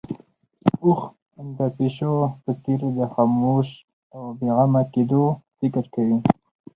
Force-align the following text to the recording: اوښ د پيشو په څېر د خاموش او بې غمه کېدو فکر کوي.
اوښ 0.83 1.01
د 1.57 1.59
پيشو 1.75 2.13
په 2.43 2.51
څېر 2.63 2.79
د 2.97 2.99
خاموش 3.13 3.67
او 4.15 4.21
بې 4.39 4.49
غمه 4.55 4.81
کېدو 4.93 5.23
فکر 5.59 5.83
کوي. 5.95 6.17